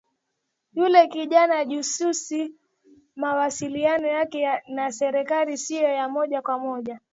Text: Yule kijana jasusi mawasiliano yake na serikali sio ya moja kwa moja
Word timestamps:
Yule 0.73 1.07
kijana 1.07 1.65
jasusi 1.65 2.55
mawasiliano 3.15 4.07
yake 4.07 4.47
na 4.67 4.91
serikali 4.91 5.57
sio 5.57 5.87
ya 5.89 6.09
moja 6.09 6.41
kwa 6.41 6.59
moja 6.59 6.99